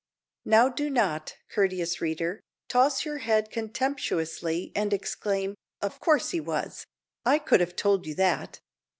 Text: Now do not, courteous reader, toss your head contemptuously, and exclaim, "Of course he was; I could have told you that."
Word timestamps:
Now 0.45 0.67
do 0.67 0.89
not, 0.89 1.35
courteous 1.53 2.01
reader, 2.01 2.41
toss 2.67 3.05
your 3.05 3.19
head 3.19 3.51
contemptuously, 3.51 4.71
and 4.75 4.91
exclaim, 4.93 5.53
"Of 5.79 5.99
course 5.99 6.31
he 6.31 6.39
was; 6.39 6.87
I 7.23 7.37
could 7.37 7.59
have 7.59 7.75
told 7.75 8.07
you 8.07 8.15
that." 8.15 8.61